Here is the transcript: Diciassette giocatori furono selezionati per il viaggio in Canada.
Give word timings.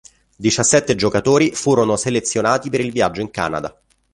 Diciassette 0.35 0.95
giocatori 0.95 1.51
furono 1.51 1.95
selezionati 1.95 2.71
per 2.71 2.79
il 2.79 2.91
viaggio 2.91 3.21
in 3.21 3.29
Canada. 3.29 3.79